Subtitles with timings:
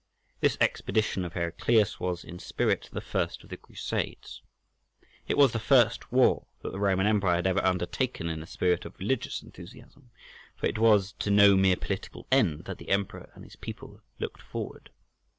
[0.39, 4.41] This expedition of Heraclius was in spirit the first of the Crusades.
[5.27, 8.83] It was the first war that the Roman Empire had ever undertaken in a spirit
[8.83, 10.09] of religious enthusiasm,
[10.55, 14.41] for it was to no mere political end that the Emperor and his people looked
[14.41, 14.89] forward.